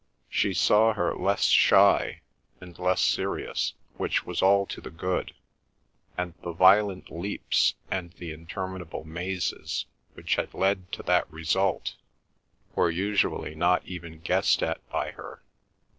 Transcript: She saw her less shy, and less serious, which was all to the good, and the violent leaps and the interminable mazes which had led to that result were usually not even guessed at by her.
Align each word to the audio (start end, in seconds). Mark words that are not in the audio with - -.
She 0.29 0.55
saw 0.55 0.93
her 0.93 1.13
less 1.13 1.43
shy, 1.45 2.21
and 2.59 2.79
less 2.79 3.01
serious, 3.01 3.75
which 3.97 4.25
was 4.25 4.41
all 4.41 4.65
to 4.65 4.81
the 4.81 4.89
good, 4.89 5.35
and 6.17 6.33
the 6.41 6.53
violent 6.53 7.11
leaps 7.11 7.75
and 7.91 8.11
the 8.13 8.31
interminable 8.31 9.03
mazes 9.03 9.85
which 10.15 10.37
had 10.37 10.55
led 10.55 10.91
to 10.93 11.03
that 11.03 11.31
result 11.31 11.93
were 12.73 12.89
usually 12.89 13.53
not 13.53 13.85
even 13.85 14.19
guessed 14.21 14.63
at 14.63 14.81
by 14.89 15.11
her. 15.11 15.43